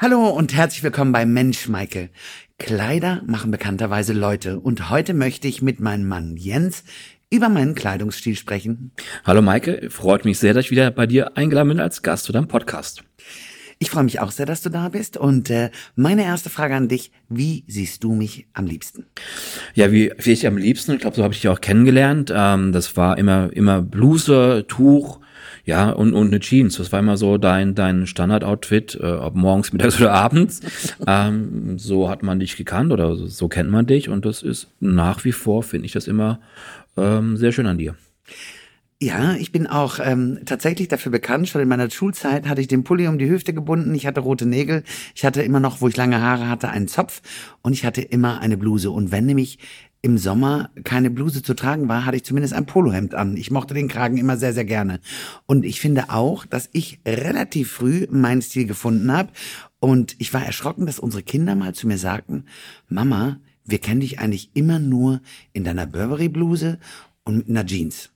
[0.00, 2.10] Hallo und herzlich willkommen bei Mensch Michael.
[2.56, 6.84] Kleider machen bekannterweise Leute und heute möchte ich mit meinem Mann Jens
[7.30, 8.92] über meinen Kleidungsstil sprechen.
[9.24, 12.32] Hallo Maike, freut mich sehr, dass ich wieder bei dir eingeladen bin als Gast zu
[12.32, 13.02] deinem Podcast.
[13.80, 16.86] Ich freue mich auch sehr, dass du da bist und äh, meine erste Frage an
[16.86, 19.04] dich, wie siehst du mich am liebsten?
[19.74, 22.32] Ja, wie, wie ich am liebsten, ich glaube, so habe ich dich auch kennengelernt.
[22.32, 25.18] Ähm, das war immer immer Bluse, Tuch,
[25.68, 26.78] ja, und, und eine Jeans.
[26.78, 30.62] Das war immer so dein, dein Standard-Outfit, äh, ob morgens, mittags oder abends.
[31.06, 35.26] ähm, so hat man dich gekannt oder so kennt man dich und das ist nach
[35.26, 36.40] wie vor, finde ich das immer
[36.96, 37.96] ähm, sehr schön an dir.
[38.98, 41.48] Ja, ich bin auch ähm, tatsächlich dafür bekannt.
[41.48, 43.94] Schon in meiner Schulzeit hatte ich den Pulli um die Hüfte gebunden.
[43.94, 44.84] Ich hatte rote Nägel.
[45.14, 47.20] Ich hatte immer noch, wo ich lange Haare hatte, einen Zopf.
[47.62, 48.90] Und ich hatte immer eine Bluse.
[48.90, 49.58] Und wenn nämlich
[50.00, 53.36] im Sommer keine Bluse zu tragen war, hatte ich zumindest ein Polohemd an.
[53.36, 55.00] Ich mochte den Kragen immer sehr, sehr gerne.
[55.46, 59.32] Und ich finde auch, dass ich relativ früh meinen Stil gefunden habe.
[59.80, 62.44] Und ich war erschrocken, dass unsere Kinder mal zu mir sagten,
[62.88, 65.20] Mama, wir kennen dich eigentlich immer nur
[65.52, 66.78] in deiner Burberry-Bluse
[67.24, 68.10] und mit einer Jeans.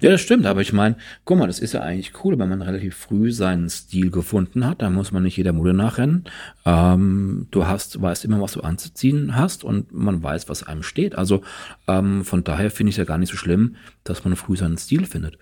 [0.00, 2.60] Ja, das stimmt, aber ich meine, guck mal, das ist ja eigentlich cool, wenn man
[2.60, 6.24] relativ früh seinen Stil gefunden hat, da muss man nicht jeder Mode nachrennen.
[6.66, 11.16] Ähm, du hast, weißt immer, was du anzuziehen hast und man weiß, was einem steht.
[11.16, 11.42] Also
[11.88, 14.76] ähm, von daher finde ich es ja gar nicht so schlimm, dass man früh seinen
[14.76, 15.38] Stil findet.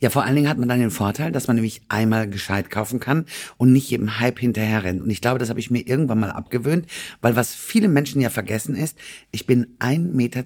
[0.00, 3.00] Ja, vor allen Dingen hat man dann den Vorteil, dass man nämlich einmal gescheit kaufen
[3.00, 5.02] kann und nicht jedem Hype hinterher rennt.
[5.02, 6.86] Und ich glaube, das habe ich mir irgendwann mal abgewöhnt,
[7.20, 8.96] weil was viele Menschen ja vergessen ist,
[9.30, 10.44] ich bin 1,82 Meter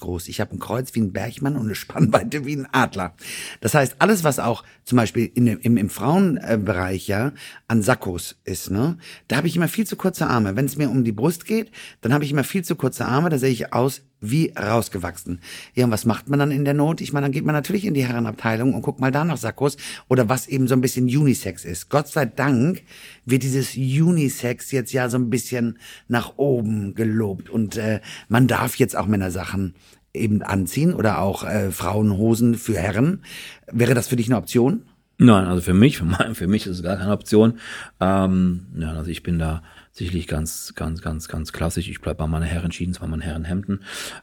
[0.00, 0.28] groß.
[0.28, 3.14] Ich habe ein Kreuz wie ein Bergmann und eine Spannweite wie ein Adler.
[3.60, 7.32] Das heißt, alles, was auch zum Beispiel in, im, im Frauenbereich ja
[7.68, 10.56] an Sakkos ist, ne, da habe ich immer viel zu kurze Arme.
[10.56, 13.28] Wenn es mir um die Brust geht, dann habe ich immer viel zu kurze Arme,
[13.28, 15.40] da sehe ich aus wie rausgewachsen.
[15.74, 17.00] Ja, und was macht man dann in der Not?
[17.00, 19.76] Ich meine, dann geht man natürlich in die Herrenabteilung und guckt mal da nach Sakkos
[20.08, 21.88] oder was eben so ein bisschen Unisex ist.
[21.88, 22.82] Gott sei Dank
[23.24, 28.76] wird dieses Unisex jetzt ja so ein bisschen nach oben gelobt und äh, man darf
[28.76, 29.74] jetzt auch Männersachen
[30.12, 33.22] eben anziehen oder auch äh, Frauenhosen für Herren.
[33.70, 34.82] Wäre das für dich eine Option?
[35.18, 36.02] Nein, also für mich,
[36.34, 37.58] für, mich ist es gar keine Option.
[38.00, 39.62] Ähm, ja, also ich bin da
[39.96, 41.88] sicherlich ganz, ganz, ganz, ganz klassisch.
[41.88, 43.80] Ich bleibe bei meiner Herren Jeans, bei meinen Herren Hemden.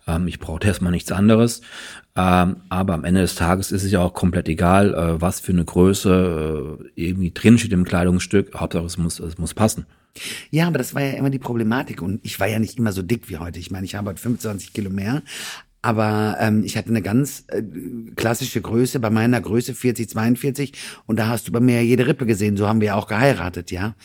[0.07, 1.61] Ähm, ich brauche erstmal nichts anderes.
[2.15, 5.51] Ähm, aber am Ende des Tages ist es ja auch komplett egal, äh, was für
[5.51, 8.53] eine Größe äh, irgendwie drinsteht im Kleidungsstück.
[8.55, 9.85] Hauptsache es muss, es muss passen.
[10.51, 13.01] Ja, aber das war ja immer die Problematik und ich war ja nicht immer so
[13.01, 13.59] dick wie heute.
[13.59, 15.23] Ich meine, ich habe heute 25 Kilo mehr,
[15.81, 17.63] aber ähm, ich hatte eine ganz äh,
[18.15, 20.73] klassische Größe, bei meiner Größe 40, 42
[21.07, 23.95] und da hast du bei mir jede Rippe gesehen, so haben wir auch geheiratet, ja.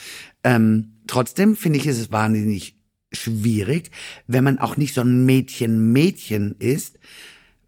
[0.43, 2.77] Ähm, trotzdem finde ich ist es wahnsinnig
[3.13, 3.91] schwierig,
[4.27, 6.99] wenn man auch nicht so ein Mädchen-Mädchen ist,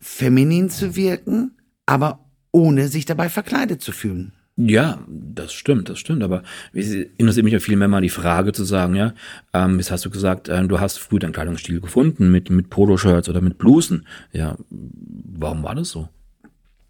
[0.01, 1.57] feminin zu wirken,
[1.87, 4.33] aber ohne sich dabei verkleidet zu fühlen.
[4.57, 6.23] Ja, das stimmt, das stimmt.
[6.23, 6.43] Aber
[6.75, 9.15] es interessiert mich ja viel mehr mal die Frage zu sagen, ja,
[9.55, 13.29] ähm, jetzt hast du gesagt, äh, du hast früh deinen Kleidungsstil gefunden mit, mit Poloshirts
[13.29, 14.07] oder mit Blusen.
[14.33, 16.09] Ja, warum war das so?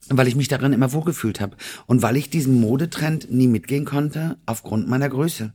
[0.09, 1.57] Weil ich mich darin immer wohlgefühlt habe
[1.87, 5.53] und weil ich diesen Modetrend nie mitgehen konnte aufgrund meiner Größe.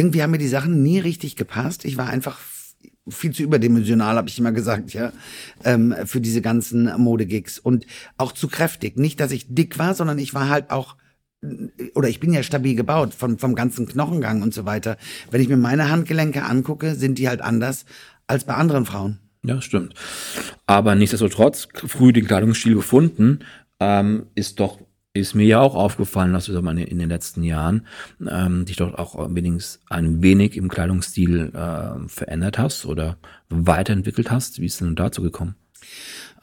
[0.00, 1.84] Irgendwie haben mir die Sachen nie richtig gepasst.
[1.84, 2.38] Ich war einfach
[3.06, 5.12] viel zu überdimensional, habe ich immer gesagt, ja,
[5.62, 8.96] ähm, für diese ganzen Modegigs und auch zu kräftig.
[8.96, 10.96] Nicht, dass ich dick war, sondern ich war halt auch
[11.94, 14.96] oder ich bin ja stabil gebaut vom, vom ganzen Knochengang und so weiter.
[15.30, 17.84] Wenn ich mir meine Handgelenke angucke, sind die halt anders
[18.26, 19.18] als bei anderen Frauen.
[19.42, 19.94] Ja, stimmt.
[20.66, 23.40] Aber nichtsdestotrotz, früh den Kleidungsstil gefunden,
[23.80, 24.78] ähm, ist doch,
[25.12, 27.86] ist mir ja auch aufgefallen, dass du in den letzten Jahren
[28.28, 34.60] ähm, dich doch auch wenigstens ein wenig im Kleidungsstil äh, verändert hast oder weiterentwickelt hast.
[34.60, 35.56] Wie ist denn dazu gekommen?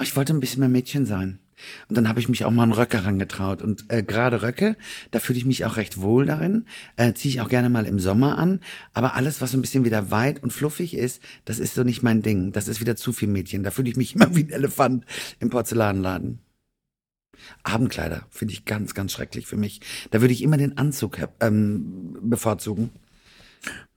[0.01, 1.39] Ich wollte ein bisschen mehr Mädchen sein.
[1.87, 3.61] Und dann habe ich mich auch mal an Röcke rangetraut.
[3.61, 4.75] Und äh, gerade Röcke,
[5.11, 6.65] da fühle ich mich auch recht wohl darin.
[6.97, 8.59] Äh, Ziehe ich auch gerne mal im Sommer an.
[8.93, 12.03] Aber alles, was so ein bisschen wieder weit und fluffig ist, das ist so nicht
[12.03, 12.51] mein Ding.
[12.51, 13.63] Das ist wieder zu viel Mädchen.
[13.63, 15.05] Da fühle ich mich immer wie ein Elefant
[15.39, 16.39] im Porzellanladen.
[17.63, 19.81] Abendkleider finde ich ganz, ganz schrecklich für mich.
[20.11, 22.91] Da würde ich immer den Anzug ähm, bevorzugen.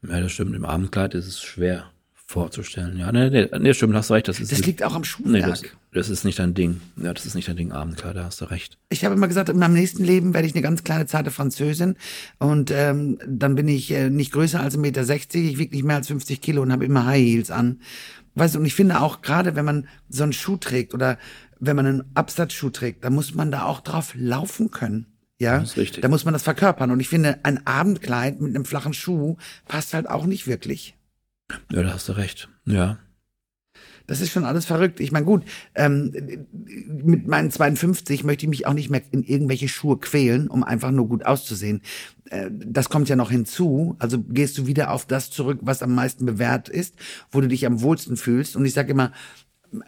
[0.02, 0.54] Ja, das stimmt.
[0.54, 1.90] Im Abendkleid ist es schwer
[2.30, 2.96] vorzustellen.
[2.96, 4.28] Ja, nee, nee, nee stimmt, hast recht.
[4.28, 5.32] Das, ist das liegt auch am Schuhwerk.
[5.32, 6.80] Nee, das, das, ist nicht dein Ding.
[6.96, 8.78] Ja, das ist nicht dein Ding, Abendkleider, hast du recht.
[8.88, 11.96] Ich habe immer gesagt, in meinem nächsten Leben werde ich eine ganz kleine, zarte Französin
[12.38, 15.02] und ähm, dann bin ich äh, nicht größer als 1,60 Meter,
[15.50, 17.80] ich wiege nicht mehr als 50 Kilo und habe immer High Heels an.
[18.36, 21.18] Weißt du, und ich finde auch, gerade wenn man so einen Schuh trägt oder
[21.60, 25.06] wenn man einen Absatzschuh trägt, da muss man da auch drauf laufen können.
[25.38, 26.02] Ja, das ist richtig.
[26.02, 26.90] da muss man das verkörpern.
[26.90, 29.36] Und ich finde, ein Abendkleid mit einem flachen Schuh
[29.66, 30.96] passt halt auch nicht wirklich.
[31.70, 32.48] Ja, da hast du recht.
[32.66, 32.98] Ja.
[34.06, 34.98] Das ist schon alles verrückt.
[34.98, 36.12] Ich meine, gut, ähm,
[36.86, 40.90] mit meinen 52 möchte ich mich auch nicht mehr in irgendwelche Schuhe quälen, um einfach
[40.90, 41.82] nur gut auszusehen.
[42.28, 43.96] Äh, das kommt ja noch hinzu.
[43.98, 46.96] Also gehst du wieder auf das zurück, was am meisten bewährt ist,
[47.30, 48.56] wo du dich am wohlsten fühlst.
[48.56, 49.12] Und ich sage immer,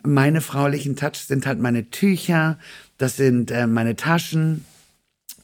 [0.02, 2.58] meine fraulichen Touch sind halt meine Tücher,
[2.99, 4.64] das sind äh, meine Taschen,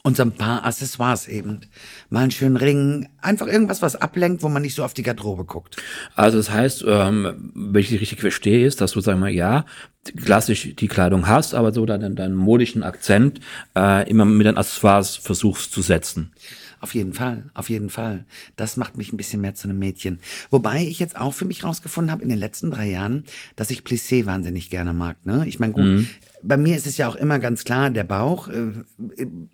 [0.03, 1.61] und so ein paar Accessoires eben.
[2.09, 5.43] Mal einen schönen Ring, einfach irgendwas, was ablenkt, wo man nicht so auf die Garderobe
[5.43, 5.77] guckt.
[6.15, 9.65] Also das heißt, ähm, wenn ich dich richtig verstehe, ist, dass du, sagen wir, ja,
[10.23, 13.41] klassisch die Kleidung hast, aber so deinen, deinen modischen Akzent
[13.75, 16.31] äh, immer mit den Accessoires versuchst zu setzen.
[16.79, 18.25] Auf jeden Fall, auf jeden Fall.
[18.55, 20.19] Das macht mich ein bisschen mehr zu einem Mädchen.
[20.49, 23.81] Wobei ich jetzt auch für mich rausgefunden habe in den letzten drei Jahren, dass ich
[23.81, 25.17] Plissé wahnsinnig gerne mag.
[25.25, 25.45] Ne?
[25.47, 26.07] Ich meine, gut, mhm
[26.41, 28.71] bei mir ist es ja auch immer ganz klar, der Bauch, äh,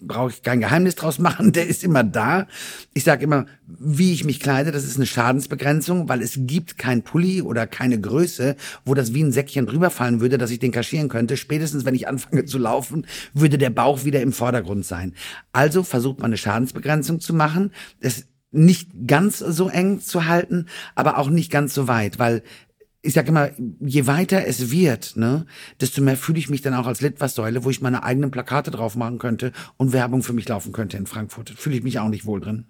[0.01, 2.47] brauche ich kein Geheimnis draus machen, der ist immer da.
[2.93, 7.03] Ich sage immer, wie ich mich kleide, das ist eine Schadensbegrenzung, weil es gibt kein
[7.03, 8.55] Pulli oder keine Größe,
[8.85, 11.37] wo das wie ein Säckchen drüber fallen würde, dass ich den kaschieren könnte.
[11.37, 15.13] Spätestens, wenn ich anfange zu laufen, würde der Bauch wieder im Vordergrund sein.
[15.53, 17.71] Also versucht man eine Schadensbegrenzung zu machen.
[17.99, 22.41] Es nicht ganz so eng zu halten, aber auch nicht ganz so weit, weil
[23.05, 25.45] ich sag immer, je weiter es wird, ne,
[25.79, 28.95] desto mehr fühle ich mich dann auch als Litfaßsäule, wo ich meine eigenen Plakate drauf
[28.95, 31.51] machen könnte und Werbung für mich laufen könnte in Frankfurt.
[31.51, 32.65] Fühle ich mich auch nicht wohl drin.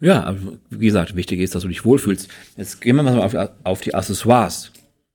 [0.00, 0.36] Ja,
[0.70, 2.28] wie gesagt, wichtig ist, dass du dich wohlfühlst.
[2.56, 3.34] Jetzt gehen wir mal auf,
[3.64, 4.70] auf die Accessoires.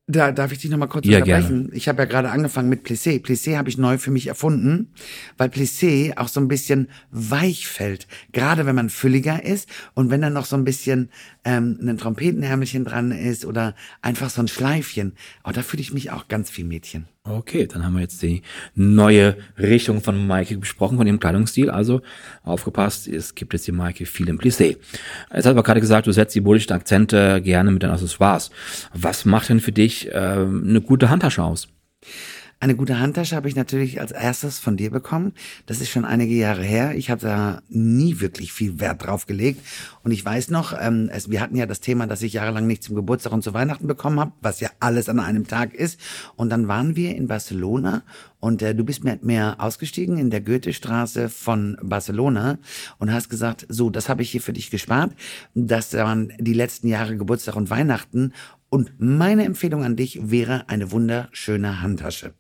[0.06, 1.64] Da darf ich dich noch mal kurz ja, unterbrechen.
[1.64, 1.78] Gerne.
[1.78, 3.24] Ich habe ja gerade angefangen mit Plissé.
[3.24, 4.92] Plissé habe ich neu für mich erfunden,
[5.38, 8.08] weil Plissé auch so ein bisschen weich fällt.
[8.34, 11.10] Gerade wenn man fülliger ist und wenn dann noch so ein bisschen
[11.46, 15.14] ähm, ein Trompetenärmelchen dran ist oder einfach so ein Schleifchen.
[15.44, 17.06] Oh, da fühle ich mich auch ganz viel Mädchen.
[17.26, 18.42] Okay, dann haben wir jetzt die
[18.76, 21.70] neue Richtung von Maike besprochen, von ihrem Kleidungsstil.
[21.70, 22.02] Also
[22.44, 24.78] aufgepasst, es gibt jetzt die Maike viel im Plissé.
[25.34, 28.52] Jetzt hat aber gerade gesagt, du setzt die bullischen Akzente gerne mit den Accessoires.
[28.94, 31.70] Was macht denn für dich äh, eine gute Handtasche aus?
[32.64, 35.34] Eine gute Handtasche habe ich natürlich als erstes von dir bekommen.
[35.66, 36.96] Das ist schon einige Jahre her.
[36.96, 39.60] Ich habe da nie wirklich viel Wert drauf gelegt.
[40.02, 42.82] Und ich weiß noch, ähm, es, wir hatten ja das Thema, dass ich jahrelang nicht
[42.82, 46.00] zum Geburtstag und zu Weihnachten bekommen habe, was ja alles an einem Tag ist.
[46.38, 48.04] Und dann waren wir in Barcelona
[48.40, 52.60] und äh, du bist mit mir ausgestiegen in der Goethestraße von Barcelona
[52.98, 55.14] und hast gesagt, so, das habe ich hier für dich gespart.
[55.54, 58.32] Das waren die letzten Jahre Geburtstag und Weihnachten
[58.74, 62.34] und meine Empfehlung an dich wäre eine wunderschöne Handtasche.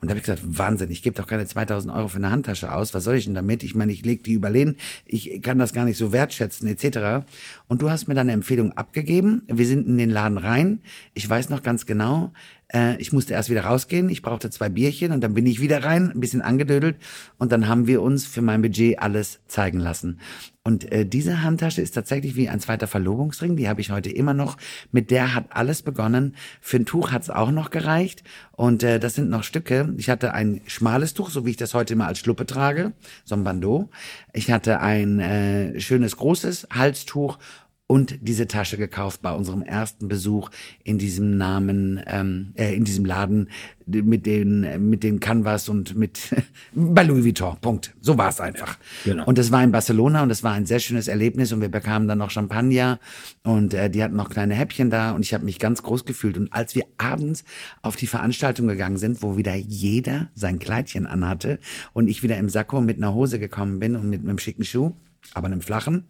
[0.00, 2.72] Und da habe ich gesagt, Wahnsinn, ich gebe doch keine 2000 Euro für eine Handtasche
[2.72, 2.92] aus.
[2.92, 3.62] Was soll ich denn damit?
[3.62, 7.24] Ich meine, ich leg die überlehnen, ich kann das gar nicht so wertschätzen etc.
[7.68, 9.42] Und du hast mir dann eine Empfehlung abgegeben.
[9.46, 10.80] Wir sind in den Laden rein.
[11.14, 12.32] Ich weiß noch ganz genau,
[12.72, 15.84] äh, ich musste erst wieder rausgehen, ich brauchte zwei Bierchen und dann bin ich wieder
[15.84, 16.96] rein, ein bisschen angedödelt
[17.38, 20.20] und dann haben wir uns für mein Budget alles zeigen lassen.
[20.64, 24.34] Und äh, diese Handtasche ist tatsächlich wie ein zweiter Verlobungsring, die habe ich heute immer
[24.34, 24.56] noch.
[24.90, 26.34] Mit der hat alles begonnen.
[26.60, 29.94] Für ein Tuch hat es auch noch gereicht und äh, das sind noch Stücke.
[29.96, 33.36] Ich hatte ein schmales Tuch, so wie ich das heute immer als Schluppe trage, so
[33.36, 33.90] ein Bandeau.
[34.32, 37.38] Ich hatte ein äh, schönes großes Halstuch
[37.88, 40.50] und diese Tasche gekauft bei unserem ersten Besuch
[40.82, 43.48] in diesem Namen, ähm, äh, in diesem Laden
[43.86, 46.34] mit den mit den Canvas und mit
[46.74, 47.56] bei Louis Vuitton.
[47.60, 47.94] Punkt.
[48.00, 48.78] So war es einfach.
[49.04, 49.24] Genau.
[49.24, 52.08] Und es war in Barcelona und es war ein sehr schönes Erlebnis und wir bekamen
[52.08, 52.98] dann noch Champagner
[53.44, 56.36] und äh, die hatten noch kleine Häppchen da und ich habe mich ganz groß gefühlt.
[56.36, 57.44] Und als wir abends
[57.82, 61.60] auf die Veranstaltung gegangen sind, wo wieder jeder sein Kleidchen anhatte
[61.92, 64.92] und ich wieder im Sakko mit einer Hose gekommen bin und mit einem schicken Schuh,
[65.34, 66.08] aber einem flachen,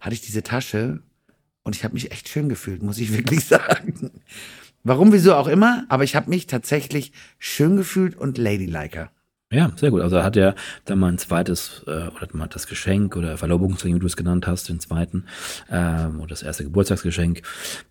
[0.00, 1.02] hatte ich diese Tasche
[1.70, 4.10] und ich habe mich echt schön gefühlt, muss ich wirklich sagen.
[4.82, 9.12] Warum, wieso auch immer, aber ich habe mich tatsächlich schön gefühlt und ladyliker.
[9.52, 10.00] Ja, sehr gut.
[10.00, 13.98] Also hat er dann mal ein zweites äh, oder mal das Geschenk oder Verlobungsring, wie
[14.00, 15.26] du es genannt hast, den zweiten
[15.70, 17.42] ähm, oder das erste Geburtstagsgeschenk,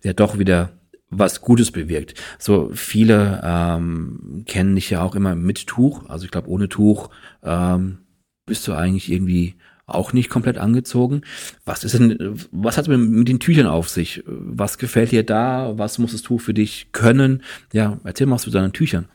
[0.04, 0.72] der doch wieder
[1.08, 2.20] was Gutes bewirkt.
[2.38, 6.06] So viele ähm, kennen dich ja auch immer mit Tuch.
[6.10, 7.08] Also ich glaube, ohne Tuch
[7.42, 8.00] ähm,
[8.44, 9.54] bist du eigentlich irgendwie
[9.94, 11.22] auch nicht komplett angezogen.
[11.64, 14.22] Was ist denn, was hat es mit den Tüchern auf sich?
[14.26, 15.74] Was gefällt dir da?
[15.76, 17.42] Was muss das für dich können?
[17.72, 19.08] Ja, erzähl mal was zu deinen Tüchern.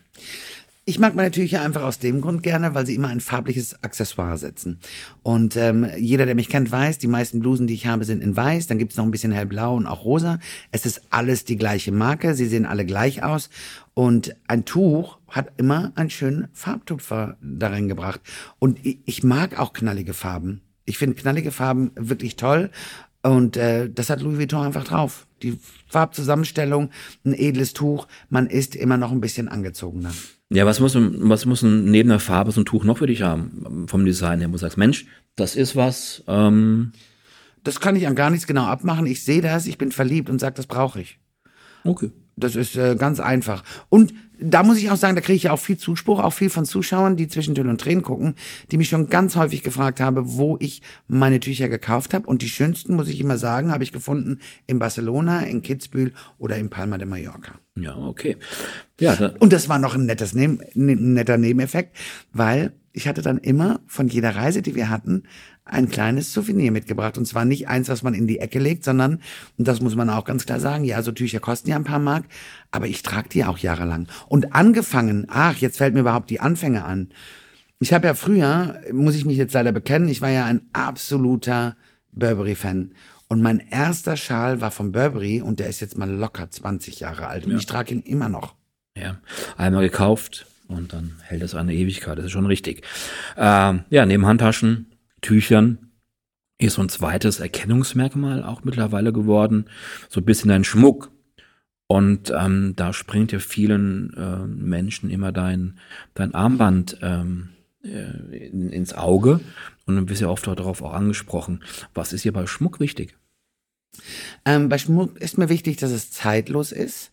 [0.88, 4.38] Ich mag meine Tücher einfach aus dem Grund gerne, weil sie immer ein farbliches Accessoire
[4.38, 4.78] setzen.
[5.24, 8.36] Und ähm, jeder, der mich kennt, weiß, die meisten Blusen, die ich habe, sind in
[8.36, 8.68] weiß.
[8.68, 10.38] Dann gibt's noch ein bisschen hellblau und auch rosa.
[10.72, 12.36] Es ist alles die gleiche Marke.
[12.36, 13.50] Sie sehen alle gleich aus.
[13.96, 18.22] Und ein Tuch hat immer einen schönen Farbtupfer darin gebracht.
[18.60, 20.62] Und ich mag auch knallige Farben.
[20.86, 22.70] Ich finde knallige Farben wirklich toll.
[23.24, 25.26] Und äh, das hat Louis Vuitton einfach drauf.
[25.42, 26.92] Die Farbzusammenstellung,
[27.26, 30.14] ein edles Tuch, man ist immer noch ein bisschen angezogener.
[30.50, 33.24] Ja, was muss, was muss ein, neben der Farbe so ein Tuch noch für dich
[33.24, 33.88] haben?
[33.88, 36.24] Vom Design her, wo du sagst, Mensch, das ist was.
[36.28, 36.92] Ähm
[37.64, 39.08] das kann ich an gar nichts genau abmachen.
[39.08, 41.18] Ich sehe das, ich bin verliebt und sage, das brauche ich.
[41.84, 42.12] Okay.
[42.36, 43.64] Das ist äh, ganz einfach.
[43.90, 46.50] Und da muss ich auch sagen, da kriege ich ja auch viel Zuspruch, auch viel
[46.50, 48.36] von Zuschauern, die zwischen Tüll und Tränen gucken,
[48.72, 52.28] die mich schon ganz häufig gefragt haben, wo ich meine Tücher gekauft habe.
[52.28, 56.58] Und die schönsten, muss ich immer sagen, habe ich gefunden in Barcelona, in Kitzbühel oder
[56.58, 57.60] in Palma de Mallorca.
[57.76, 58.38] Ja, okay.
[59.00, 61.96] Ja, da und das war noch ein nettes Neben, ein netter Nebeneffekt,
[62.32, 65.24] weil ich hatte dann immer von jeder Reise, die wir hatten,
[65.66, 67.18] ein kleines Souvenir mitgebracht.
[67.18, 69.22] Und zwar nicht eins, was man in die Ecke legt, sondern,
[69.58, 72.00] und das muss man auch ganz klar sagen, ja, so Tücher kosten ja ein paar
[72.00, 72.24] Mark,
[72.72, 74.08] aber ich trage die auch jahrelang.
[74.30, 77.10] Und angefangen, ach, jetzt fällt mir überhaupt die Anfänge an.
[77.80, 81.76] Ich habe ja früher, muss ich mich jetzt leider bekennen, ich war ja ein absoluter
[82.14, 82.94] Burberry-Fan.
[83.28, 87.28] Und mein erster Schal war von Burberry und der ist jetzt mal locker 20 Jahre
[87.28, 87.46] alt.
[87.46, 87.58] Und ja.
[87.58, 88.56] ich trage ihn immer noch.
[88.98, 89.18] Ja,
[89.58, 92.18] einmal gekauft und dann hält es eine Ewigkeit.
[92.18, 92.84] Das ist schon richtig.
[93.38, 94.88] Ähm, ja, neben Handtaschen
[95.22, 95.92] Tüchern
[96.58, 99.66] ist so ein zweites Erkennungsmerkmal auch mittlerweile geworden.
[100.10, 101.12] So ein bisschen dein Schmuck.
[101.88, 105.78] Und ähm, da springt ja vielen äh, Menschen immer dein,
[106.16, 107.50] dein Armband ähm,
[107.84, 109.40] äh, in, ins Auge.
[109.86, 111.64] Und dann bist ja oft darauf auch angesprochen.
[111.94, 113.18] Was ist hier bei Schmuck wichtig?
[114.46, 117.12] Ähm, bei Schmuck ist mir wichtig, dass es zeitlos ist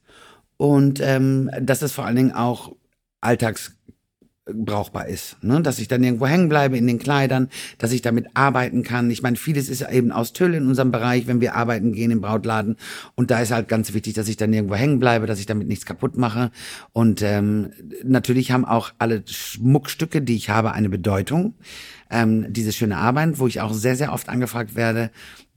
[0.56, 2.74] und ähm, dass es vor allen Dingen auch
[3.22, 3.72] alltags
[4.44, 5.62] brauchbar ist, ne?
[5.62, 7.48] dass ich dann irgendwo hängen bleibe in den Kleidern,
[7.78, 9.08] dass ich damit arbeiten kann.
[9.10, 12.20] Ich meine, vieles ist eben aus Tüll in unserem Bereich, wenn wir arbeiten gehen im
[12.20, 12.76] Brautladen
[13.14, 15.68] und da ist halt ganz wichtig, dass ich dann irgendwo hängen bleibe, dass ich damit
[15.68, 16.50] nichts kaputt mache
[16.92, 17.70] und ähm,
[18.02, 21.54] natürlich haben auch alle Schmuckstücke, die ich habe, eine Bedeutung.
[22.10, 25.10] Ähm, diese schöne Arbeit, wo ich auch sehr, sehr oft angefragt werde,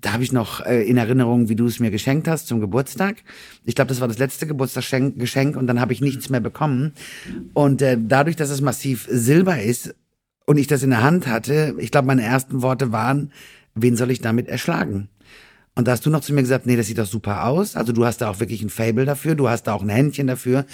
[0.06, 3.24] da habe ich noch äh, in Erinnerung, wie du es mir geschenkt hast zum Geburtstag.
[3.64, 6.94] Ich glaube, das war das letzte Geburtstagsgeschenk und dann habe ich nichts mehr bekommen.
[7.56, 9.96] Und äh, dadurch, dass es massiv Silber ist
[10.46, 13.32] und ich das in der Hand hatte, ich glaube, meine ersten Worte waren,
[13.74, 15.10] wen soll ich damit erschlagen?
[15.74, 17.76] Und da hast du noch zu mir gesagt, nee, das sieht doch super aus.
[17.76, 20.28] Also du hast da auch wirklich ein Fable dafür, du hast da auch ein Händchen
[20.28, 20.68] dafür.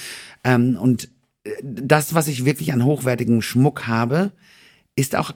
[0.43, 1.07] Ähm, und
[1.45, 4.33] äh, das, was ich wirklich an hochwertigem Schmuck habe,
[4.97, 5.31] ist auch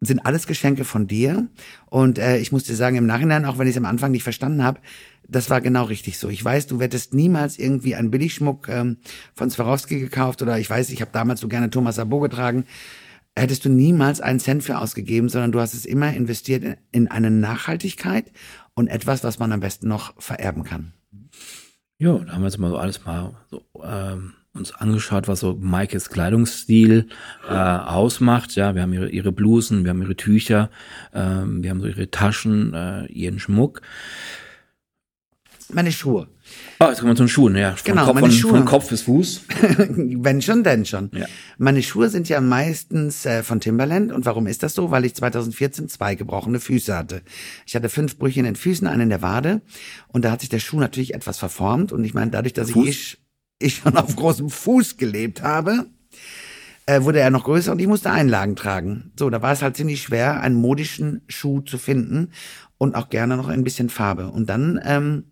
[0.00, 1.48] sind alles Geschenke von dir.
[1.86, 4.22] Und äh, ich muss dir sagen, im Nachhinein, auch wenn ich es am Anfang nicht
[4.22, 4.80] verstanden habe,
[5.28, 6.28] das war genau richtig so.
[6.28, 8.98] Ich weiß, du hättest niemals irgendwie einen Billigschmuck ähm,
[9.34, 12.64] von Swarovski gekauft oder ich weiß, ich habe damals so gerne Thomas Sabo getragen.
[13.36, 17.08] Hättest du niemals einen Cent für ausgegeben, sondern du hast es immer investiert in, in
[17.08, 18.32] eine Nachhaltigkeit
[18.74, 20.92] und etwas, was man am besten noch vererben kann.
[21.98, 25.56] Ja, da haben wir jetzt mal so alles mal so ähm, uns angeschaut, was so
[25.60, 27.08] Maikes Kleidungsstil
[27.48, 28.54] äh, ausmacht.
[28.54, 30.70] Ja, wir haben ihre, ihre Blusen, wir haben ihre Tücher,
[31.14, 33.80] ähm, wir haben so ihre Taschen, äh, ihren Schmuck.
[35.70, 36.28] Meine Schuhe.
[36.80, 37.72] Oh, jetzt kommen wir zu den Schuhen, ja.
[37.76, 38.50] Von genau, Kopf, meine von, Schuhe.
[38.52, 39.42] Von Kopf bis Fuß.
[39.88, 41.10] Wenn schon, denn schon.
[41.12, 41.26] Ja.
[41.58, 44.12] Meine Schuhe sind ja meistens äh, von Timberland.
[44.12, 44.90] Und warum ist das so?
[44.90, 47.22] Weil ich 2014 zwei gebrochene Füße hatte.
[47.66, 49.60] Ich hatte fünf Brüche in den Füßen, einen in der Wade.
[50.08, 51.92] Und da hat sich der Schuh natürlich etwas verformt.
[51.92, 52.88] Und ich meine, dadurch, dass Fuß?
[52.88, 53.18] ich
[53.58, 55.86] ich schon auf großem Fuß gelebt habe,
[56.86, 59.12] äh, wurde er noch größer und ich musste Einlagen tragen.
[59.18, 62.30] So, da war es halt ziemlich schwer, einen modischen Schuh zu finden
[62.78, 64.30] und auch gerne noch ein bisschen Farbe.
[64.30, 65.24] Und dann ähm,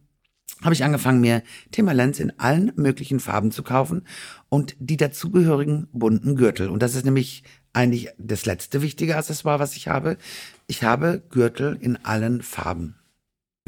[0.62, 4.06] habe ich angefangen, mir Timberlands in allen möglichen Farben zu kaufen
[4.48, 6.68] und die dazugehörigen bunten Gürtel.
[6.68, 10.16] Und das ist nämlich eigentlich das letzte wichtige Accessoire, was ich habe.
[10.66, 12.96] Ich habe Gürtel in allen Farben.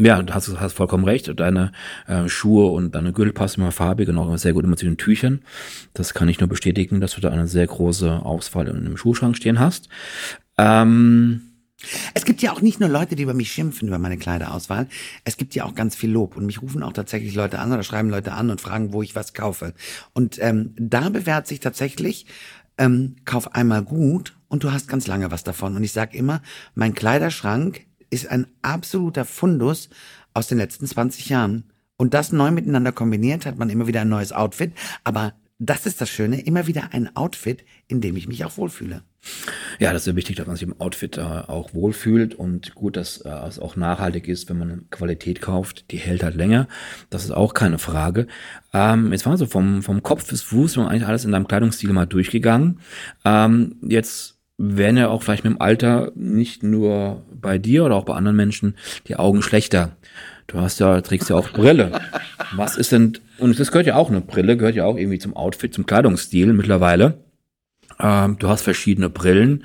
[0.00, 1.32] Ja, du hast, hast vollkommen recht.
[1.40, 1.72] Deine
[2.06, 4.96] äh, Schuhe und deine Gürtel passen immer farbig und auch sehr gut immer zu den
[4.96, 5.42] Tüchern.
[5.92, 9.36] Das kann ich nur bestätigen, dass du da eine sehr große Auswahl in dem Schuhschrank
[9.36, 9.88] stehen hast.
[10.56, 11.40] Ähm,
[12.14, 14.86] es gibt ja auch nicht nur Leute, die über mich schimpfen, über meine Kleiderauswahl.
[15.24, 16.36] Es gibt ja auch ganz viel Lob.
[16.36, 19.16] Und mich rufen auch tatsächlich Leute an oder schreiben Leute an und fragen, wo ich
[19.16, 19.74] was kaufe.
[20.12, 22.26] Und ähm, da bewährt sich tatsächlich,
[22.78, 25.74] ähm, kauf einmal gut und du hast ganz lange was davon.
[25.74, 26.40] Und ich sage immer,
[26.76, 29.88] mein Kleiderschrank ist ein absoluter Fundus
[30.34, 31.64] aus den letzten 20 Jahren.
[31.96, 34.72] Und das neu miteinander kombiniert, hat man immer wieder ein neues Outfit.
[35.04, 39.02] Aber das ist das Schöne, immer wieder ein Outfit, in dem ich mich auch wohlfühle.
[39.80, 43.18] Ja, das ist wichtig, dass man sich im Outfit äh, auch wohlfühlt und gut, dass
[43.18, 45.90] äh, es auch nachhaltig ist, wenn man Qualität kauft.
[45.90, 46.68] Die hält halt länger.
[47.10, 48.28] Das ist auch keine Frage.
[48.72, 51.32] Ähm, jetzt waren wir so vom, vom Kopf bis Fuß, wir haben eigentlich alles in
[51.32, 52.78] deinem Kleidungsstil mal durchgegangen.
[53.24, 58.04] Ähm, jetzt werden ja auch vielleicht mit dem Alter nicht nur bei dir oder auch
[58.04, 58.74] bei anderen Menschen
[59.06, 59.96] die Augen schlechter.
[60.48, 62.00] Du hast ja, trägst ja auch Brille.
[62.56, 65.36] Was ist denn, und das gehört ja auch, eine Brille gehört ja auch irgendwie zum
[65.36, 67.22] Outfit, zum Kleidungsstil mittlerweile.
[68.00, 69.64] Ähm, du hast verschiedene Brillen.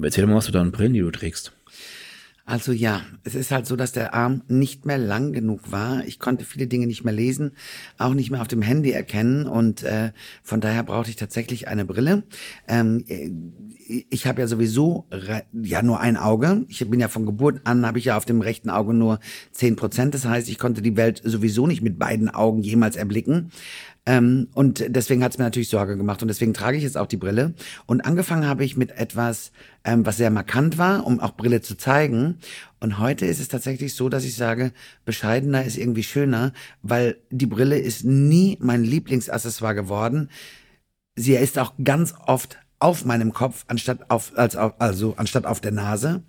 [0.00, 1.52] Erzähl mal, was du da an Brillen, die du trägst.
[2.48, 6.04] Also ja, es ist halt so, dass der Arm nicht mehr lang genug war.
[6.06, 7.50] Ich konnte viele Dinge nicht mehr lesen,
[7.98, 10.12] auch nicht mehr auf dem Handy erkennen und äh,
[10.44, 12.22] von daher brauchte ich tatsächlich eine Brille.
[12.68, 13.32] Ähm, äh,
[14.08, 15.06] ich habe ja sowieso
[15.52, 16.64] ja nur ein Auge.
[16.68, 19.18] Ich bin ja von Geburt an habe ich ja auf dem rechten Auge nur
[19.50, 20.14] zehn Prozent.
[20.14, 23.50] Das heißt, ich konnte die Welt sowieso nicht mit beiden Augen jemals erblicken.
[24.06, 27.08] Ähm, und deswegen hat es mir natürlich Sorge gemacht und deswegen trage ich jetzt auch
[27.08, 27.54] die Brille.
[27.86, 29.50] Und angefangen habe ich mit etwas,
[29.84, 32.38] ähm, was sehr markant war, um auch Brille zu zeigen.
[32.78, 34.72] Und heute ist es tatsächlich so, dass ich sage,
[35.04, 40.30] bescheidener ist irgendwie schöner, weil die Brille ist nie mein Lieblingsaccessoire geworden.
[41.16, 45.72] Sie ist auch ganz oft auf meinem Kopf anstatt auf als also anstatt auf der
[45.72, 46.22] Nase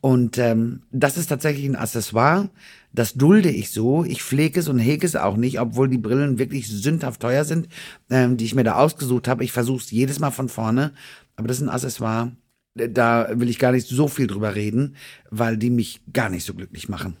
[0.00, 2.50] und ähm, das ist tatsächlich ein Accessoire,
[2.92, 4.04] das dulde ich so.
[4.04, 7.68] Ich pflege es und hege es auch nicht, obwohl die Brillen wirklich sündhaft teuer sind,
[8.10, 9.44] ähm, die ich mir da ausgesucht habe.
[9.44, 10.92] Ich versuche es jedes Mal von vorne,
[11.36, 12.32] aber das ist ein Accessoire,
[12.74, 14.96] da will ich gar nicht so viel drüber reden,
[15.30, 17.16] weil die mich gar nicht so glücklich machen.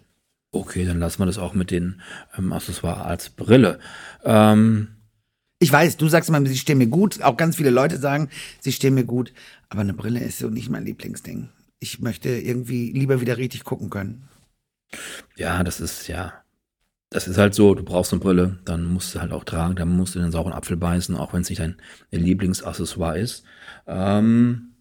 [0.52, 2.00] Okay, dann lassen wir das auch mit den
[2.38, 3.78] ähm, Accessoire als Brille.
[4.24, 4.88] Ähm
[5.58, 7.22] ich weiß, du sagst immer, sie stehen mir gut.
[7.22, 8.28] Auch ganz viele Leute sagen,
[8.60, 9.32] sie stehen mir gut.
[9.70, 11.48] Aber eine Brille ist so nicht mein Lieblingsding
[11.80, 14.28] ich möchte irgendwie lieber wieder richtig gucken können.
[15.36, 16.32] Ja, das ist ja,
[17.10, 19.96] das ist halt so, du brauchst eine Brille, dann musst du halt auch tragen, dann
[19.96, 21.76] musst du den sauren Apfel beißen, auch wenn es nicht dein
[22.10, 23.44] Lieblingsaccessoire ist.
[23.86, 24.72] Ähm,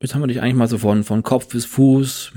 [0.00, 2.32] jetzt haben wir dich eigentlich mal so von, von Kopf bis Fuß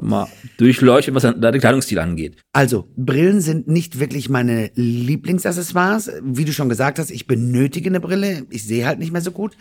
[0.00, 2.36] mal durchleuchtet, was deinen Kleidungsstil angeht.
[2.52, 6.12] Also, Brillen sind nicht wirklich meine Lieblingsaccessoires.
[6.22, 8.46] Wie du schon gesagt hast, ich benötige eine Brille.
[8.50, 9.56] Ich sehe halt nicht mehr so gut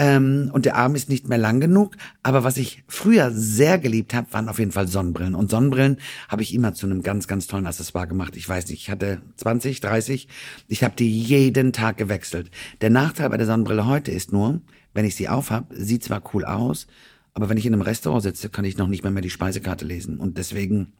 [0.00, 1.94] ähm, und der Arm ist nicht mehr lang genug.
[2.22, 5.34] Aber was ich früher sehr geliebt habe, waren auf jeden Fall Sonnenbrillen.
[5.34, 5.98] Und Sonnenbrillen
[6.30, 8.34] habe ich immer zu einem ganz, ganz tollen Accessoire gemacht.
[8.34, 10.26] Ich weiß nicht, ich hatte 20, 30.
[10.68, 12.50] Ich habe die jeden Tag gewechselt.
[12.80, 14.62] Der Nachteil bei der Sonnenbrille heute ist nur,
[14.94, 16.86] wenn ich sie aufhab, sieht zwar cool aus,
[17.34, 19.84] aber wenn ich in einem Restaurant sitze, kann ich noch nicht mehr, mehr die Speisekarte
[19.84, 20.18] lesen.
[20.18, 20.94] Und deswegen,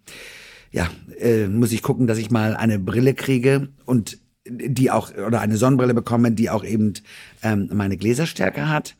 [0.72, 5.40] ja, äh, muss ich gucken, dass ich mal eine Brille kriege und die auch, oder
[5.40, 6.94] eine Sonnenbrille bekommen, die auch eben
[7.42, 8.96] ähm, meine Gläserstärke hat.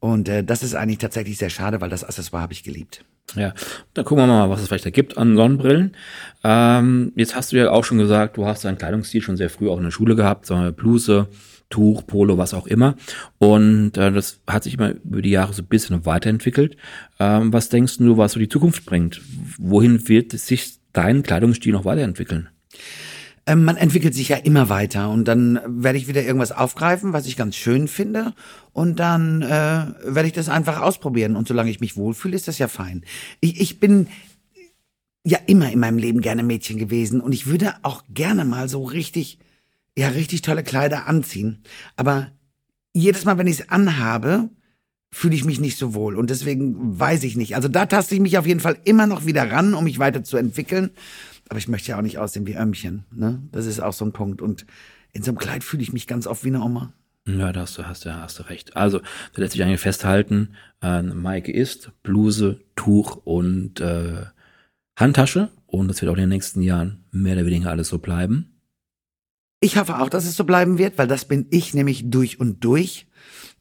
[0.00, 3.04] Und äh, das ist eigentlich tatsächlich sehr schade, weil das Accessoire habe ich geliebt.
[3.36, 3.54] Ja,
[3.94, 5.96] dann gucken wir mal, was es vielleicht da gibt an Sonnenbrillen.
[6.44, 9.68] Ähm, jetzt hast du ja auch schon gesagt, du hast deinen Kleidungsstil schon sehr früh
[9.68, 11.28] auch in der Schule gehabt, so eine Bluse,
[11.70, 12.96] Tuch, Polo, was auch immer.
[13.38, 16.76] Und äh, das hat sich immer über die Jahre so ein bisschen weiterentwickelt.
[17.18, 19.22] Ähm, was denkst du, was so die Zukunft bringt?
[19.58, 22.50] Wohin wird sich dein Kleidungsstil noch weiterentwickeln?
[23.46, 27.26] Ähm, man entwickelt sich ja immer weiter und dann werde ich wieder irgendwas aufgreifen, was
[27.26, 28.32] ich ganz schön finde
[28.72, 29.46] und dann äh,
[30.04, 33.04] werde ich das einfach ausprobieren und solange ich mich wohlfühle, ist das ja fein.
[33.40, 34.08] Ich, ich bin
[35.24, 38.82] ja immer in meinem Leben gerne Mädchen gewesen und ich würde auch gerne mal so
[38.82, 39.38] richtig,
[39.96, 41.62] ja richtig tolle Kleider anziehen,
[41.96, 42.30] aber
[42.94, 44.48] jedes Mal, wenn ich es anhabe,
[45.14, 47.54] fühle ich mich nicht so wohl und deswegen weiß ich nicht.
[47.54, 50.90] Also da taste ich mich auf jeden Fall immer noch wieder ran, um mich weiterzuentwickeln.
[51.48, 53.04] Aber ich möchte ja auch nicht aussehen wie Ömmchen.
[53.12, 53.40] Ne?
[53.52, 54.42] Das ist auch so ein Punkt.
[54.42, 54.66] Und
[55.12, 56.92] in so einem Kleid fühle ich mich ganz oft wie eine Oma.
[57.28, 58.76] Ja, da hast du, hast du, hast du recht.
[58.76, 64.24] Also, da lässt sich eigentlich festhalten, äh, Maike ist Bluse, Tuch und äh,
[64.96, 65.50] Handtasche.
[65.66, 68.60] Und das wird auch in den nächsten Jahren mehr oder weniger alles so bleiben.
[69.60, 72.64] Ich hoffe auch, dass es so bleiben wird, weil das bin ich nämlich durch und
[72.64, 73.06] durch.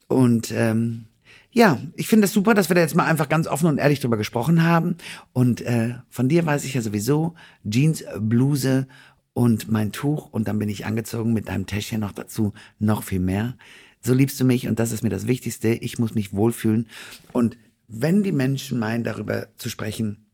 [0.07, 1.05] Und ähm,
[1.53, 3.99] ja, ich finde es super, dass wir da jetzt mal einfach ganz offen und ehrlich
[3.99, 4.97] drüber gesprochen haben.
[5.33, 7.35] Und äh, von dir weiß ich ja sowieso
[7.69, 8.87] Jeans, Bluse
[9.33, 10.29] und mein Tuch.
[10.31, 13.55] Und dann bin ich angezogen mit deinem Täschchen noch dazu, noch viel mehr.
[14.01, 15.69] So liebst du mich und das ist mir das Wichtigste.
[15.69, 16.87] Ich muss mich wohlfühlen.
[17.31, 17.55] Und
[17.87, 20.25] wenn die Menschen meinen, darüber zu sprechen,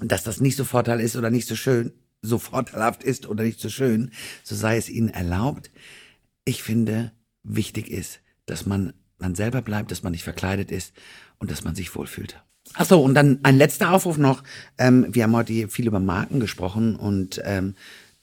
[0.00, 3.58] dass das nicht so Vorteil ist oder nicht so schön, so vorteilhaft ist oder nicht
[3.58, 4.10] so schön,
[4.44, 5.70] so sei es ihnen erlaubt.
[6.44, 10.92] Ich finde, wichtig ist, dass man man selber bleibt, dass man nicht verkleidet ist
[11.38, 12.42] und dass man sich wohlfühlt.
[12.74, 14.42] Ach so, und dann ein letzter Aufruf noch.
[14.76, 17.74] Ähm, wir haben heute viel über Marken gesprochen und ähm,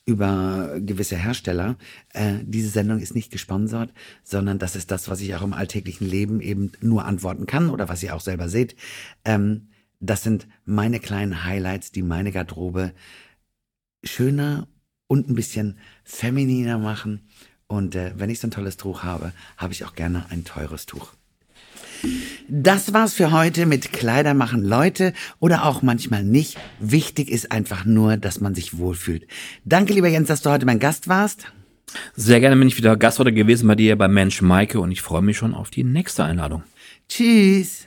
[0.06, 1.78] über gewisse Hersteller.
[2.14, 3.92] Äh, diese Sendung ist nicht gesponsert,
[4.24, 7.90] sondern das ist das, was ich auch im alltäglichen Leben eben nur antworten kann oder
[7.90, 8.76] was ihr auch selber seht.
[9.24, 12.94] Ähm, das sind meine kleinen Highlights, die meine Garderobe
[14.04, 14.68] schöner
[15.08, 17.28] und ein bisschen femininer machen
[17.68, 20.86] und äh, wenn ich so ein tolles Tuch habe, habe ich auch gerne ein teures
[20.86, 21.14] Tuch.
[22.48, 26.58] Das war's für heute mit Kleider machen Leute oder auch manchmal nicht.
[26.80, 29.26] Wichtig ist einfach nur, dass man sich wohlfühlt.
[29.64, 31.48] Danke, lieber Jens, dass du heute mein Gast warst.
[32.16, 35.02] Sehr gerne bin ich wieder Gast heute gewesen bei dir bei Mensch Maike und ich
[35.02, 36.64] freue mich schon auf die nächste Einladung.
[37.08, 37.85] Tschüss.